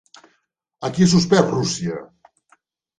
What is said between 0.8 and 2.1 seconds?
A qui ha suspès Rússia?